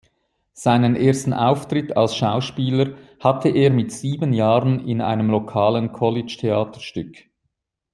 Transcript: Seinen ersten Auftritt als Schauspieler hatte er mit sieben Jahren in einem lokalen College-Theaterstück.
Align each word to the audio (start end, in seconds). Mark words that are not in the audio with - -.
Seinen 0.53 0.95
ersten 0.95 1.31
Auftritt 1.31 1.95
als 1.95 2.15
Schauspieler 2.15 2.95
hatte 3.19 3.49
er 3.49 3.69
mit 3.69 3.91
sieben 3.91 4.33
Jahren 4.33 4.83
in 4.87 4.99
einem 4.99 5.29
lokalen 5.29 5.91
College-Theaterstück. 5.93 7.25